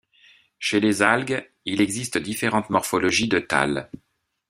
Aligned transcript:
Chez 0.57 0.79
les 0.79 1.03
algues, 1.03 1.47
il 1.65 1.79
existe 1.79 2.17
différentes 2.17 2.71
morphologies 2.71 3.27
de 3.27 3.37
thalles. 3.37 3.87